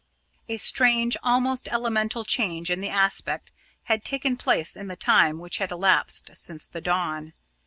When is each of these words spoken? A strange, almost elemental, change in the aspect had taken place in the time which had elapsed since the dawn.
A 0.49 0.57
strange, 0.57 1.15
almost 1.21 1.67
elemental, 1.67 2.25
change 2.25 2.71
in 2.71 2.81
the 2.81 2.89
aspect 2.89 3.51
had 3.83 4.03
taken 4.03 4.35
place 4.35 4.75
in 4.75 4.87
the 4.87 4.95
time 4.95 5.37
which 5.37 5.57
had 5.57 5.69
elapsed 5.71 6.31
since 6.33 6.65
the 6.67 6.81
dawn. 6.81 7.33